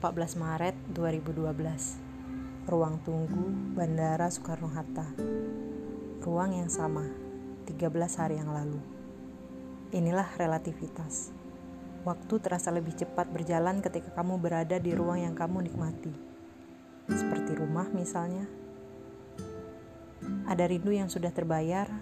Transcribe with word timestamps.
14 0.00 0.40
Maret 0.40 0.72
2012 0.96 1.44
Ruang 2.64 3.04
tunggu 3.04 3.52
Bandara 3.76 4.32
Soekarno-Hatta. 4.32 5.12
Ruang 6.24 6.56
yang 6.56 6.72
sama 6.72 7.04
13 7.68 7.92
hari 8.16 8.40
yang 8.40 8.48
lalu. 8.48 8.80
Inilah 9.92 10.24
relativitas. 10.40 11.36
Waktu 12.08 12.32
terasa 12.40 12.72
lebih 12.72 12.96
cepat 12.96 13.28
berjalan 13.28 13.84
ketika 13.84 14.16
kamu 14.16 14.40
berada 14.40 14.80
di 14.80 14.96
ruang 14.96 15.20
yang 15.20 15.36
kamu 15.36 15.68
nikmati. 15.68 16.16
Seperti 17.04 17.60
rumah 17.60 17.92
misalnya. 17.92 18.48
Ada 20.48 20.64
rindu 20.64 20.96
yang 20.96 21.12
sudah 21.12 21.28
terbayar 21.28 21.92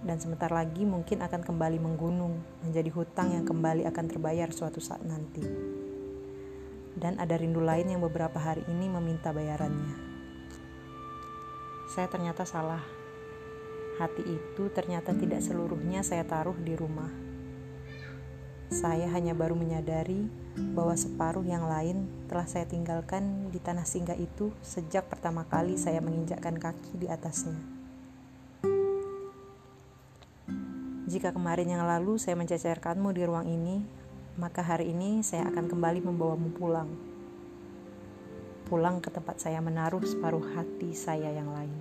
dan 0.00 0.16
sebentar 0.16 0.48
lagi 0.48 0.88
mungkin 0.88 1.20
akan 1.20 1.44
kembali 1.44 1.76
menggunung 1.84 2.40
menjadi 2.64 2.88
hutang 2.96 3.36
yang 3.36 3.44
kembali 3.44 3.84
akan 3.92 4.04
terbayar 4.08 4.48
suatu 4.48 4.80
saat 4.80 5.04
nanti 5.04 5.81
dan 6.96 7.16
ada 7.20 7.38
rindu 7.38 7.60
lain 7.60 7.88
yang 7.88 8.00
beberapa 8.04 8.36
hari 8.36 8.64
ini 8.68 8.88
meminta 8.88 9.32
bayarannya. 9.32 9.96
Saya 11.92 12.08
ternyata 12.08 12.48
salah. 12.48 12.80
Hati 14.00 14.24
itu 14.24 14.72
ternyata 14.72 15.12
tidak 15.12 15.44
seluruhnya 15.44 16.00
saya 16.00 16.24
taruh 16.24 16.56
di 16.56 16.72
rumah. 16.72 17.12
Saya 18.72 19.04
hanya 19.12 19.36
baru 19.36 19.52
menyadari 19.52 20.24
bahwa 20.72 20.96
separuh 20.96 21.44
yang 21.44 21.68
lain 21.68 22.08
telah 22.24 22.48
saya 22.48 22.64
tinggalkan 22.64 23.52
di 23.52 23.60
tanah 23.60 23.84
singgah 23.84 24.16
itu 24.16 24.48
sejak 24.64 25.12
pertama 25.12 25.44
kali 25.44 25.76
saya 25.76 26.00
menginjakkan 26.00 26.56
kaki 26.56 26.96
di 26.96 27.06
atasnya. 27.12 27.60
Jika 31.12 31.36
kemarin 31.36 31.68
yang 31.68 31.84
lalu 31.84 32.16
saya 32.16 32.32
mencecerkanmu 32.40 33.12
di 33.12 33.22
ruang 33.28 33.44
ini, 33.44 33.84
maka 34.32 34.64
hari 34.64 34.96
ini 34.96 35.20
saya 35.20 35.44
akan 35.52 35.68
kembali 35.68 36.00
membawamu 36.00 36.48
pulang. 36.56 36.88
Pulang 38.64 39.04
ke 39.04 39.12
tempat 39.12 39.36
saya 39.36 39.60
menaruh 39.60 40.00
separuh 40.00 40.56
hati 40.56 40.96
saya 40.96 41.28
yang 41.28 41.52
lain. 41.52 41.76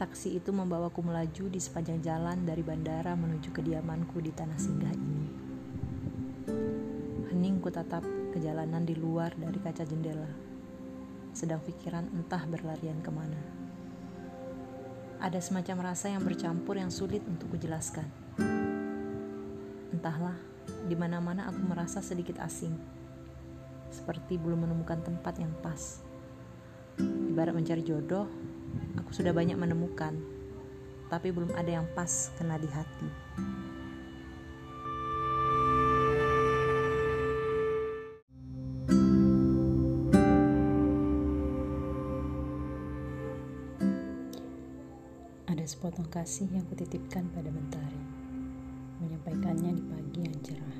Taksi 0.00 0.40
itu 0.40 0.50
membawaku 0.50 1.04
melaju 1.04 1.44
di 1.52 1.60
sepanjang 1.60 2.00
jalan 2.00 2.48
dari 2.48 2.64
bandara 2.64 3.12
menuju 3.12 3.52
kediamanku 3.52 4.16
di 4.24 4.32
tanah 4.32 4.56
singgah 4.56 4.92
ini. 4.96 5.24
Hening 7.28 7.60
ku 7.60 7.68
tatap 7.68 8.02
ke 8.32 8.40
jalanan 8.40 8.88
di 8.88 8.96
luar 8.96 9.36
dari 9.36 9.60
kaca 9.60 9.84
jendela 9.84 10.51
sedang 11.32 11.60
pikiran 11.64 12.08
entah 12.12 12.44
berlarian 12.44 13.00
ke 13.00 13.08
mana. 13.08 13.40
Ada 15.22 15.40
semacam 15.40 15.92
rasa 15.92 16.12
yang 16.12 16.20
bercampur 16.20 16.76
yang 16.76 16.92
sulit 16.92 17.24
untuk 17.24 17.56
kujelaskan. 17.56 18.04
Entahlah, 19.92 20.36
di 20.86 20.96
mana-mana 20.98 21.48
aku 21.48 21.62
merasa 21.62 22.04
sedikit 22.04 22.42
asing, 22.42 22.74
seperti 23.88 24.36
belum 24.36 24.68
menemukan 24.68 25.00
tempat 25.00 25.40
yang 25.40 25.52
pas. 25.62 26.02
Ibarat 27.00 27.54
mencari 27.54 27.86
jodoh, 27.86 28.26
aku 28.98 29.10
sudah 29.14 29.30
banyak 29.32 29.56
menemukan, 29.56 30.12
tapi 31.06 31.30
belum 31.30 31.54
ada 31.54 31.80
yang 31.80 31.86
pas 31.96 32.32
kena 32.36 32.58
di 32.58 32.68
hati. 32.68 33.08
Sepotong 45.82 46.14
kasih 46.14 46.46
yang 46.54 46.62
kutitipkan 46.70 47.26
pada 47.34 47.50
mentari, 47.50 47.98
menyampaikannya 49.02 49.74
di 49.74 49.82
pagi 49.82 50.20
yang 50.22 50.38
cerah, 50.46 50.78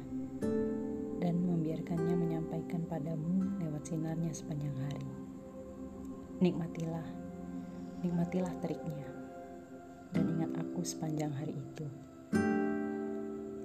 dan 1.19 1.43
membiarkannya 1.43 2.15
menyampaikan 2.15 2.87
padamu 2.87 3.51
lewat 3.59 3.83
sinarnya 3.83 4.31
sepanjang 4.31 4.71
hari. 4.79 5.11
Nikmatilah, 6.39 7.03
nikmatilah 8.07 8.55
teriknya, 8.63 9.11
dan 10.15 10.39
ingat 10.39 10.55
aku 10.63 10.87
sepanjang 10.87 11.35
hari 11.35 11.59
itu. 11.59 11.87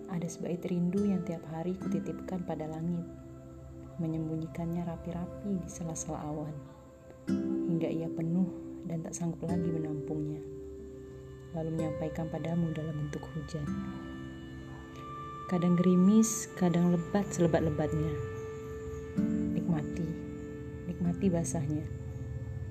Ada 0.10 0.26
sebait 0.26 0.66
rindu 0.66 1.06
yang 1.06 1.22
tiap 1.22 1.46
hari 1.54 1.78
kutitipkan 1.78 2.50
pada 2.50 2.66
langit, 2.66 3.06
menyembunyikannya 4.02 4.90
rapi-rapi 4.90 5.54
di 5.54 5.70
sela-sela 5.70 6.18
awan, 6.18 6.58
hingga 7.70 7.94
ia 7.94 8.10
penuh 8.10 8.50
dan 8.90 9.06
tak 9.06 9.14
sanggup 9.14 9.46
lagi 9.46 9.70
menampungnya 9.70 10.57
lalu 11.58 11.74
menyampaikan 11.74 12.30
padamu 12.30 12.70
dalam 12.70 12.94
bentuk 12.94 13.26
hujan. 13.34 13.66
Kadang 15.50 15.74
gerimis, 15.74 16.54
kadang 16.54 16.94
lebat 16.94 17.26
selebat-lebatnya. 17.34 18.14
Nikmati, 19.58 20.06
nikmati 20.86 21.26
basahnya, 21.34 21.82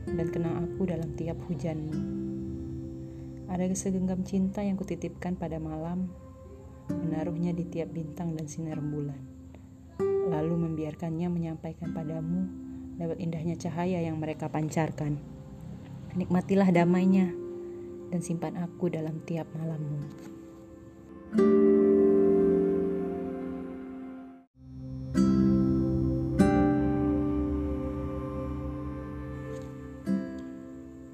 dan 0.06 0.30
kenang 0.30 0.62
aku 0.62 0.86
dalam 0.86 1.10
tiap 1.18 1.34
hujanmu. 1.50 1.98
Ada 3.50 3.74
segenggam 3.74 4.22
cinta 4.22 4.62
yang 4.62 4.78
kutitipkan 4.78 5.34
pada 5.34 5.58
malam, 5.58 6.06
menaruhnya 6.86 7.50
di 7.50 7.66
tiap 7.66 7.90
bintang 7.90 8.38
dan 8.38 8.46
sinar 8.46 8.78
bulan, 8.78 9.18
lalu 10.30 10.54
membiarkannya 10.54 11.26
menyampaikan 11.26 11.90
padamu 11.90 12.46
lewat 13.02 13.18
indahnya 13.18 13.58
cahaya 13.58 13.98
yang 14.04 14.20
mereka 14.20 14.46
pancarkan. 14.46 15.18
Nikmatilah 16.16 16.70
damainya 16.72 17.45
dan 18.10 18.20
simpan 18.22 18.54
aku 18.54 18.86
dalam 18.86 19.18
tiap 19.26 19.46
malammu. 19.58 20.02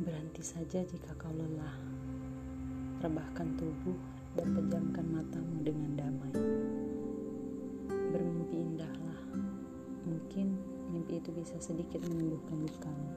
Berhenti 0.04 0.42
saja 0.44 0.84
jika 0.84 1.16
kau 1.16 1.32
lelah. 1.32 1.76
Rebahkan 3.02 3.58
tubuh 3.58 3.98
dan 4.38 4.52
pejamkan 4.54 5.06
matamu 5.10 5.56
dengan 5.64 5.90
damai. 5.96 6.34
Bermimpi 7.88 8.56
indahlah. 8.60 9.20
Mungkin 10.06 10.54
mimpi 10.92 11.18
itu 11.18 11.32
bisa 11.32 11.56
sedikit 11.56 12.04
menyembuhkan 12.04 12.62
lukamu. 12.62 13.10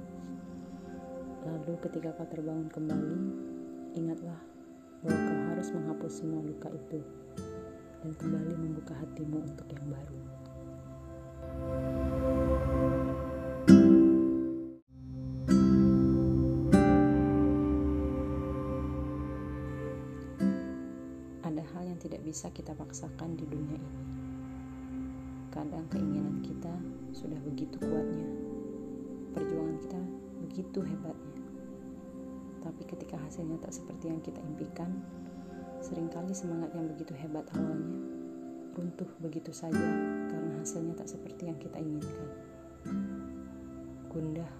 Lalu 1.46 1.78
ketika 1.86 2.10
kau 2.18 2.26
terbangun 2.26 2.72
kembali, 2.74 3.20
Ingatlah 3.96 4.36
bahwa 5.08 5.16
kau 5.24 5.40
harus 5.56 5.72
menghapus 5.72 6.14
semua 6.20 6.44
luka 6.44 6.68
itu 6.68 7.00
dan 8.04 8.12
kembali 8.20 8.54
membuka 8.60 8.92
hatimu 8.92 9.40
untuk 9.40 9.72
yang 9.72 9.88
baru. 9.88 10.20
Ada 21.48 21.64
hal 21.64 21.84
yang 21.88 22.00
tidak 22.04 22.20
bisa 22.28 22.52
kita 22.52 22.76
paksakan 22.76 23.40
di 23.40 23.48
dunia 23.48 23.80
ini. 23.80 24.04
Kadang 25.56 25.88
keinginan 25.88 26.44
kita 26.44 26.76
sudah 27.16 27.40
begitu 27.48 27.80
kuatnya, 27.80 28.28
perjuangan 29.32 29.80
kita 29.80 30.02
begitu 30.44 30.84
hebatnya 30.84 31.35
tapi 32.66 32.82
ketika 32.90 33.22
hasilnya 33.22 33.62
tak 33.62 33.78
seperti 33.78 34.10
yang 34.10 34.18
kita 34.26 34.42
impikan, 34.42 34.90
sering 35.86 36.10
kali 36.10 36.34
semangat 36.34 36.74
yang 36.74 36.90
begitu 36.90 37.14
hebat 37.14 37.46
awalnya 37.54 38.16
runtuh 38.76 39.08
begitu 39.24 39.56
saja 39.56 39.88
karena 40.28 40.60
hasilnya 40.60 41.00
tak 41.00 41.08
seperti 41.08 41.48
yang 41.48 41.56
kita 41.62 41.80
inginkan. 41.80 42.30
Gundah, 44.12 44.52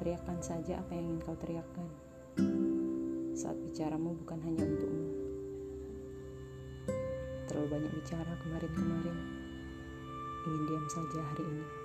teriakan 0.00 0.38
saja 0.40 0.80
apa 0.80 0.96
yang 0.96 1.12
ingin 1.12 1.20
kau 1.20 1.36
teriakkan. 1.36 1.88
Saat 3.36 3.56
bicaramu 3.60 4.16
bukan 4.24 4.38
hanya 4.48 4.64
untukmu. 4.64 5.08
Terlalu 7.52 7.68
banyak 7.68 7.92
bicara 8.00 8.32
kemarin-kemarin. 8.46 9.18
Ingin 10.48 10.62
diam 10.72 10.86
saja 10.88 11.20
hari 11.20 11.44
ini. 11.44 11.79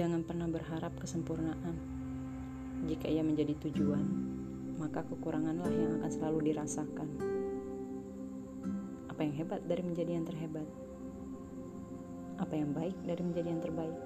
Jangan 0.00 0.24
pernah 0.24 0.48
berharap 0.48 0.96
kesempurnaan. 0.96 1.76
Jika 2.88 3.04
ia 3.04 3.20
menjadi 3.20 3.52
tujuan, 3.68 4.00
maka 4.80 5.04
kekuranganlah 5.04 5.68
yang 5.68 6.00
akan 6.00 6.08
selalu 6.08 6.48
dirasakan. 6.48 7.08
Apa 9.12 9.20
yang 9.20 9.36
hebat 9.36 9.60
dari 9.68 9.84
menjadi 9.84 10.16
yang 10.16 10.24
terhebat? 10.24 10.64
Apa 12.40 12.56
yang 12.56 12.72
baik 12.72 12.96
dari 13.04 13.20
menjadi 13.20 13.52
yang 13.52 13.60
terbaik? 13.60 13.98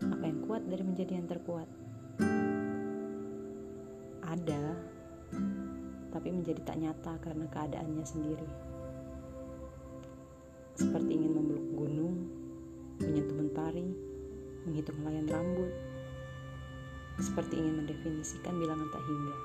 Apa 0.00 0.24
yang 0.24 0.38
kuat 0.48 0.64
dari 0.64 0.80
menjadi 0.80 1.12
yang 1.12 1.28
terkuat? 1.28 1.68
Ada, 4.24 4.64
tapi 6.08 6.28
menjadi 6.32 6.64
tak 6.64 6.80
nyata 6.80 7.20
karena 7.20 7.44
keadaannya 7.52 8.06
sendiri. 8.08 8.48
Seperti 10.72 11.10
ingin 11.20 11.32
memeluk 11.36 11.68
gunung, 11.76 12.16
menyentuh 13.04 13.36
mentari, 13.36 14.13
menghitung 14.64 15.00
layan 15.04 15.28
rambut, 15.28 15.70
seperti 17.20 17.60
ingin 17.60 17.84
mendefinisikan 17.84 18.56
bilangan 18.56 18.88
tak 18.90 19.04
hingga, 19.04 19.36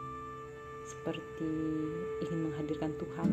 seperti 0.88 1.51
ingin 2.25 2.39
menghadirkan 2.50 2.92
Tuhan. 2.98 3.30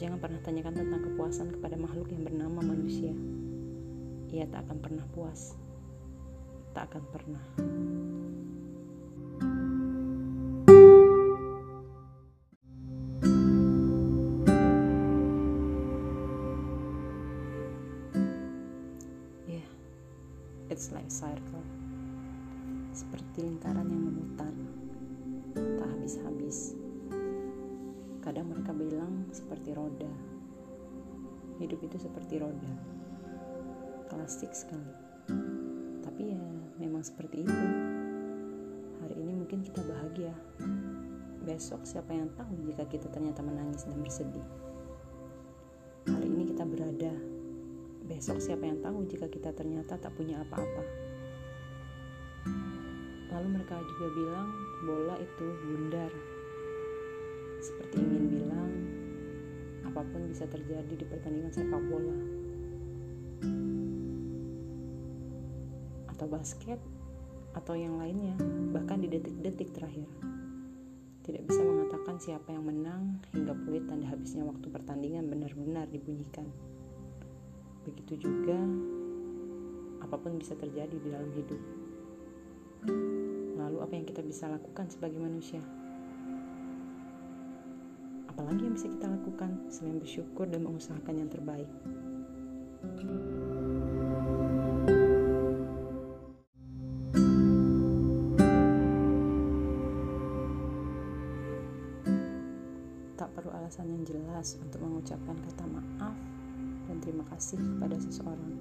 Jangan 0.00 0.16
pernah 0.16 0.40
tanyakan 0.40 0.74
tentang 0.80 1.02
kepuasan 1.12 1.48
kepada 1.60 1.76
makhluk 1.76 2.08
yang 2.08 2.24
bernama 2.24 2.64
manusia. 2.64 3.12
Ia 4.32 4.48
tak 4.48 4.64
akan 4.64 4.78
pernah 4.80 5.04
puas, 5.12 5.58
tak 6.72 6.88
akan 6.88 7.04
pernah. 7.12 7.44
It's 20.80 20.96
like 20.96 21.12
circle. 21.12 21.60
Seperti 22.96 23.44
lingkaran 23.44 23.84
yang 23.84 24.00
memutar. 24.00 24.48
Tak 25.52 25.84
habis-habis. 25.92 26.72
Kadang 28.24 28.48
mereka 28.48 28.72
bilang 28.72 29.28
seperti 29.28 29.76
roda. 29.76 30.08
Hidup 31.60 31.84
itu 31.84 32.00
seperti 32.00 32.40
roda. 32.40 32.72
Klasik 34.08 34.56
sekali. 34.56 34.96
Tapi 36.00 36.32
ya 36.32 36.40
memang 36.80 37.04
seperti 37.04 37.44
itu. 37.44 37.66
Hari 39.04 39.20
ini 39.20 39.36
mungkin 39.36 39.60
kita 39.60 39.84
bahagia. 39.84 40.32
Besok 41.44 41.84
siapa 41.84 42.16
yang 42.16 42.32
tahu 42.40 42.56
jika 42.64 42.88
kita 42.88 43.12
ternyata 43.12 43.44
menangis 43.44 43.84
dan 43.84 44.00
bersedih. 44.00 44.48
Hari 46.08 46.24
ini 46.24 46.56
kita 46.56 46.64
berada 46.64 47.12
Besok 48.10 48.42
siapa 48.42 48.66
yang 48.66 48.82
tahu 48.82 49.06
jika 49.06 49.30
kita 49.30 49.54
ternyata 49.54 49.94
tak 49.94 50.10
punya 50.18 50.42
apa-apa. 50.42 50.82
Lalu 53.30 53.46
mereka 53.54 53.78
juga 53.78 54.06
bilang 54.18 54.48
bola 54.82 55.14
itu 55.22 55.46
bundar. 55.62 56.10
Seperti 57.62 58.02
ingin 58.02 58.24
bilang 58.26 58.70
apa 59.86 60.02
pun 60.02 60.26
bisa 60.26 60.50
terjadi 60.50 60.90
di 60.90 61.06
pertandingan 61.06 61.54
sepak 61.54 61.82
bola. 61.86 62.18
Atau 66.10 66.26
basket 66.26 66.82
atau 67.54 67.78
yang 67.78 67.94
lainnya, 67.94 68.34
bahkan 68.74 68.98
di 68.98 69.06
detik-detik 69.06 69.70
terakhir. 69.70 70.10
Tidak 71.22 71.46
bisa 71.46 71.62
mengatakan 71.62 72.18
siapa 72.18 72.50
yang 72.50 72.66
menang 72.66 73.22
hingga 73.30 73.54
peluit 73.54 73.86
tanda 73.86 74.10
habisnya 74.10 74.42
waktu 74.42 74.66
pertandingan 74.66 75.30
benar-benar 75.30 75.86
dibunyikan. 75.94 76.50
Begitu 77.80 78.28
juga 78.28 78.60
apa 80.04 80.16
pun 80.20 80.36
bisa 80.36 80.52
terjadi 80.52 80.96
di 81.00 81.08
dalam 81.08 81.32
hidup. 81.32 81.60
Lalu 83.56 83.78
apa 83.80 83.92
yang 83.96 84.04
kita 84.04 84.20
bisa 84.20 84.52
lakukan 84.52 84.88
sebagai 84.92 85.16
manusia? 85.16 85.64
Apalagi 88.28 88.68
yang 88.68 88.74
bisa 88.76 88.88
kita 88.88 89.06
lakukan 89.08 89.70
selain 89.72 89.96
bersyukur 90.00 90.44
dan 90.48 90.64
mengusahakan 90.64 91.14
yang 91.24 91.30
terbaik? 91.32 91.70
Tak 103.16 103.28
perlu 103.36 103.52
alasan 103.52 103.92
yang 103.92 104.04
jelas 104.04 104.56
untuk 104.60 104.80
mengucapkan 104.84 105.36
kata 105.48 105.64
maaf 105.68 106.39
dan 106.90 106.98
terima 106.98 107.22
kasih 107.30 107.54
kepada 107.54 107.94
seseorang. 108.02 108.52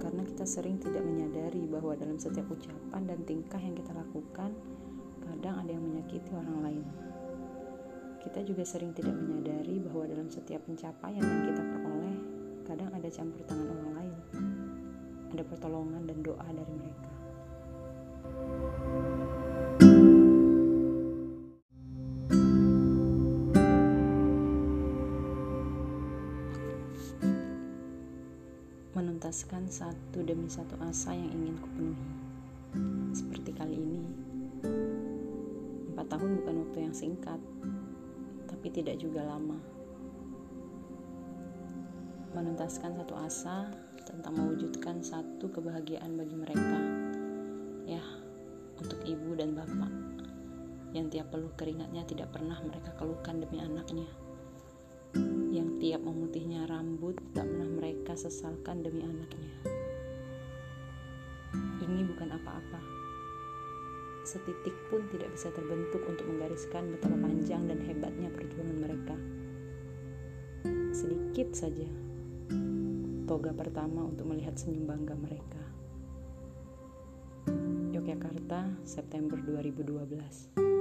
Karena 0.00 0.24
kita 0.24 0.48
sering 0.48 0.80
tidak 0.80 1.04
menyadari 1.04 1.68
bahwa 1.68 1.92
dalam 1.92 2.16
setiap 2.16 2.48
ucapan 2.48 3.04
dan 3.04 3.20
tingkah 3.28 3.60
yang 3.60 3.76
kita 3.76 3.92
lakukan, 3.92 4.56
kadang 5.20 5.60
ada 5.60 5.68
yang 5.68 5.84
menyakiti 5.84 6.32
orang 6.32 6.58
lain. 6.64 6.84
Kita 8.24 8.40
juga 8.40 8.64
sering 8.64 8.96
tidak 8.96 9.12
menyadari 9.12 9.84
bahwa 9.84 10.08
dalam 10.08 10.32
setiap 10.32 10.64
pencapaian 10.64 11.20
yang 11.20 11.42
kita 11.52 11.60
peroleh, 11.60 12.16
kadang 12.64 12.90
ada 12.96 13.08
campur 13.12 13.44
tangan 13.44 13.68
orang 13.68 13.92
lain. 14.00 14.16
Ada 15.36 15.42
pertolongan 15.44 16.02
dan 16.08 16.18
doa 16.24 16.48
dari 16.48 16.72
mereka. 16.72 17.10
Menuntaskan 29.22 29.70
satu 29.70 30.18
demi 30.26 30.50
satu 30.50 30.74
asa 30.82 31.14
yang 31.14 31.30
ingin 31.30 31.54
kupenuhi. 31.62 32.10
Seperti 33.14 33.54
kali 33.54 33.78
ini, 33.78 34.02
empat 35.94 36.10
tahun 36.10 36.42
bukan 36.42 36.66
waktu 36.66 36.78
yang 36.90 36.90
singkat, 36.90 37.38
tapi 38.50 38.66
tidak 38.74 38.98
juga 38.98 39.22
lama. 39.22 39.62
Menuntaskan 42.34 42.98
satu 42.98 43.14
asa 43.14 43.70
tentang 44.02 44.42
mewujudkan 44.42 44.98
satu 44.98 45.46
kebahagiaan 45.54 46.18
bagi 46.18 46.34
mereka, 46.34 46.78
ya, 47.86 48.02
untuk 48.74 48.98
ibu 49.06 49.38
dan 49.38 49.54
bapak 49.54 50.18
yang 50.98 51.06
tiap 51.14 51.30
peluh 51.30 51.54
keringatnya 51.54 52.02
tidak 52.10 52.34
pernah 52.34 52.58
mereka 52.58 52.90
keluhkan 52.98 53.38
demi 53.38 53.62
anaknya 53.62 54.10
yang 55.92 56.00
tiap 56.00 56.08
memutihnya 56.08 56.64
rambut 56.72 57.20
tak 57.36 57.44
pernah 57.44 57.68
mereka 57.68 58.16
sesalkan 58.16 58.80
demi 58.80 59.04
anaknya. 59.04 59.52
Ini 61.84 62.00
bukan 62.08 62.32
apa-apa. 62.32 62.80
Setitik 64.24 64.72
pun 64.88 65.04
tidak 65.12 65.28
bisa 65.36 65.52
terbentuk 65.52 66.00
untuk 66.08 66.24
menggariskan 66.32 66.96
betapa 66.96 67.12
panjang 67.20 67.68
dan 67.68 67.76
hebatnya 67.84 68.32
perjuangan 68.32 68.78
mereka. 68.80 69.16
Sedikit 70.96 71.52
saja 71.52 71.84
toga 73.28 73.52
pertama 73.52 74.08
untuk 74.08 74.32
melihat 74.32 74.56
senyum 74.56 74.88
bangga 74.88 75.12
mereka. 75.12 75.60
Yogyakarta, 77.92 78.80
September 78.88 79.36
2012. 79.44 80.71